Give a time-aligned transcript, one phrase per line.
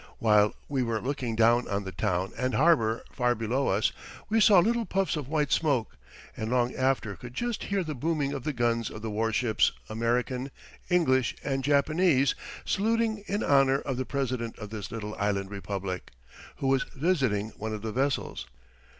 [0.17, 3.91] While we were looking down on the town and harbour far below us,
[4.29, 5.95] we saw little puffs of white smoke,
[6.35, 10.49] and long after could just hear the booming of the guns of the warships, American,
[10.89, 12.33] English, and Japanese,
[12.65, 16.09] saluting in honour of the President of this little island republic,
[16.55, 18.47] who was visiting one of the vessels.